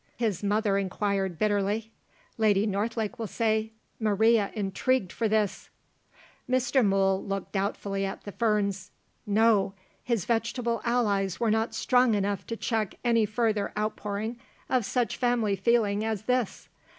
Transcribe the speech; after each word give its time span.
his 0.17 0.41
mother 0.41 0.79
inquired 0.79 1.37
bitterly. 1.37 1.91
"Lady 2.39 2.65
Northlake 2.65 3.19
will 3.19 3.27
say, 3.27 3.71
'Maria 3.99 4.49
intrigued 4.55 5.11
for 5.11 5.27
this!'" 5.27 5.69
Mr. 6.49 6.83
Mool 6.83 7.23
looked 7.23 7.51
doubtfully 7.51 8.03
at 8.03 8.23
the 8.23 8.31
ferns. 8.31 8.89
No! 9.27 9.75
His 10.03 10.25
vegetable 10.25 10.81
allies 10.83 11.39
were 11.39 11.51
not 11.51 11.75
strong 11.75 12.15
enough 12.15 12.47
to 12.47 12.57
check 12.57 12.95
any 13.03 13.27
further 13.27 13.71
outpouring 13.77 14.39
of 14.71 14.85
such 14.85 15.17
family 15.17 15.55
feeling 15.55 16.03
as 16.03 16.23
this. 16.23 16.67